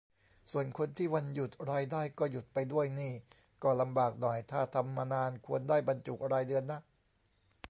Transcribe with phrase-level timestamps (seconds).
[0.51, 3.13] ส่วนคนที่วันหยุดรายได้ก็หยุดไปด้วยนี่
[3.63, 6.79] ก็ลำบากหน่อย ถ้าทำมานานควรได้บรรจุรายเดือนนะ